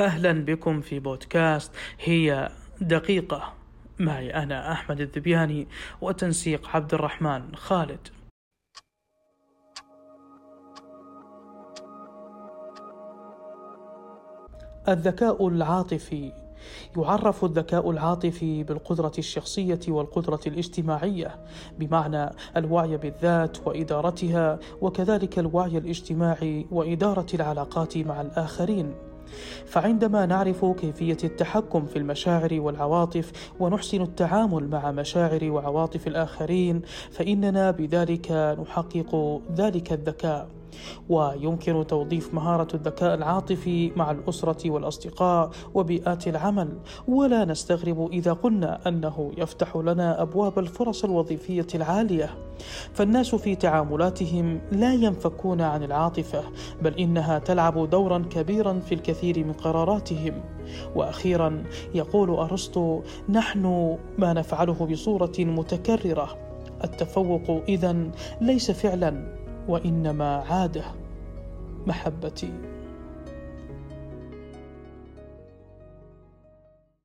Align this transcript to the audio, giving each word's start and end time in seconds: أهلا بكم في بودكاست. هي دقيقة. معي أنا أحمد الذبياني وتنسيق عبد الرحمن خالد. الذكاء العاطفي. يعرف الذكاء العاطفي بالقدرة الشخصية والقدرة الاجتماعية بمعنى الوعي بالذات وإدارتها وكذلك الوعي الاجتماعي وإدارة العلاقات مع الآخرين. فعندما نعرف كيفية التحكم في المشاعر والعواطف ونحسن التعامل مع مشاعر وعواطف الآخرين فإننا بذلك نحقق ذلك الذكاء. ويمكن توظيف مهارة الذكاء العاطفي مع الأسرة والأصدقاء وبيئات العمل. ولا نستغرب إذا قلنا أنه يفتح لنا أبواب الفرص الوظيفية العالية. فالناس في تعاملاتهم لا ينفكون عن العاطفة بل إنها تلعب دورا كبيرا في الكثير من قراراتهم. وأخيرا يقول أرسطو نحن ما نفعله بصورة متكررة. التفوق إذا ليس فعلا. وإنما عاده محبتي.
أهلا 0.00 0.32
بكم 0.32 0.80
في 0.80 0.98
بودكاست. 0.98 1.72
هي 2.00 2.50
دقيقة. 2.80 3.52
معي 3.98 4.34
أنا 4.34 4.72
أحمد 4.72 5.00
الذبياني 5.00 5.66
وتنسيق 6.00 6.68
عبد 6.68 6.94
الرحمن 6.94 7.56
خالد. 7.56 8.08
الذكاء 14.88 15.48
العاطفي. 15.48 16.32
يعرف 16.96 17.44
الذكاء 17.44 17.90
العاطفي 17.90 18.64
بالقدرة 18.64 19.12
الشخصية 19.18 19.80
والقدرة 19.88 20.40
الاجتماعية 20.46 21.38
بمعنى 21.78 22.30
الوعي 22.56 22.96
بالذات 22.96 23.66
وإدارتها 23.66 24.58
وكذلك 24.80 25.38
الوعي 25.38 25.78
الاجتماعي 25.78 26.66
وإدارة 26.70 27.26
العلاقات 27.34 27.96
مع 27.98 28.20
الآخرين. 28.20 29.09
فعندما 29.66 30.26
نعرف 30.26 30.64
كيفية 30.64 31.18
التحكم 31.24 31.86
في 31.86 31.96
المشاعر 31.96 32.60
والعواطف 32.60 33.32
ونحسن 33.60 34.02
التعامل 34.02 34.68
مع 34.68 34.90
مشاعر 34.92 35.50
وعواطف 35.50 36.06
الآخرين 36.06 36.82
فإننا 37.10 37.70
بذلك 37.70 38.56
نحقق 38.60 39.40
ذلك 39.56 39.92
الذكاء. 39.92 40.59
ويمكن 41.08 41.86
توظيف 41.86 42.34
مهارة 42.34 42.76
الذكاء 42.76 43.14
العاطفي 43.14 43.92
مع 43.96 44.10
الأسرة 44.10 44.70
والأصدقاء 44.70 45.50
وبيئات 45.74 46.28
العمل. 46.28 46.78
ولا 47.08 47.44
نستغرب 47.44 48.08
إذا 48.12 48.32
قلنا 48.32 48.88
أنه 48.88 49.32
يفتح 49.38 49.76
لنا 49.76 50.22
أبواب 50.22 50.58
الفرص 50.58 51.04
الوظيفية 51.04 51.66
العالية. 51.74 52.30
فالناس 52.92 53.34
في 53.34 53.54
تعاملاتهم 53.54 54.60
لا 54.72 54.94
ينفكون 54.94 55.60
عن 55.60 55.82
العاطفة 55.82 56.42
بل 56.82 56.94
إنها 56.94 57.38
تلعب 57.38 57.90
دورا 57.90 58.18
كبيرا 58.30 58.80
في 58.80 58.94
الكثير 58.94 59.44
من 59.44 59.52
قراراتهم. 59.52 60.42
وأخيرا 60.94 61.64
يقول 61.94 62.30
أرسطو 62.30 63.00
نحن 63.28 63.96
ما 64.18 64.32
نفعله 64.32 64.86
بصورة 64.86 65.32
متكررة. 65.38 66.38
التفوق 66.84 67.62
إذا 67.68 67.96
ليس 68.40 68.70
فعلا. 68.70 69.39
وإنما 69.68 70.36
عاده 70.36 70.84
محبتي. 71.86 72.52